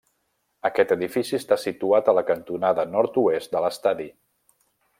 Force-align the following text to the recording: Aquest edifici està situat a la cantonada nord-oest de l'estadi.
Aquest 0.69 0.93
edifici 0.95 1.35
està 1.39 1.57
situat 1.63 2.09
a 2.09 2.15
la 2.21 2.23
cantonada 2.31 2.87
nord-oest 2.97 3.55
de 3.57 3.63
l'estadi. 3.67 4.09